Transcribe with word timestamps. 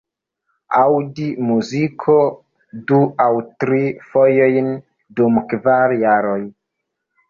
Aŭdi 0.79 1.27
muzikon 1.49 2.33
du 2.89 3.03
aŭ 3.29 3.31
tri 3.63 3.85
fojojn 4.09 4.75
dum 5.23 5.43
kvar 5.55 5.99
jaroj! 6.11 6.41